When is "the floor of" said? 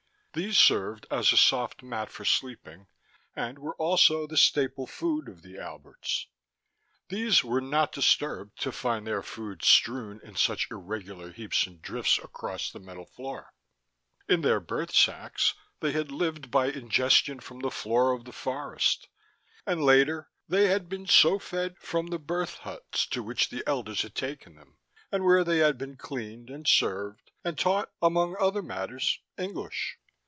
17.59-18.23